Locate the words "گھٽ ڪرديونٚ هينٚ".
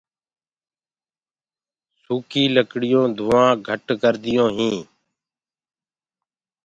3.67-4.83